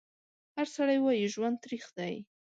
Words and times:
هر 0.55 0.67
سړی 0.75 0.97
وایي 1.01 1.25
ژوند 1.33 1.57
تریخ 1.63 1.85
دی 1.97 2.13